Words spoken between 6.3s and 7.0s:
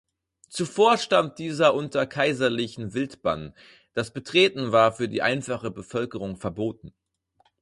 verboten.